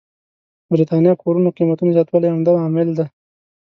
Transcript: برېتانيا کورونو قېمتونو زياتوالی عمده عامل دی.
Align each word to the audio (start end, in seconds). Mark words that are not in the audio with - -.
برېتانيا 0.71 1.13
کورونو 1.21 1.53
قېمتونو 1.57 1.95
زياتوالی 1.95 2.27
عمده 2.33 2.51
عامل 2.63 2.89
دی. 2.97 3.05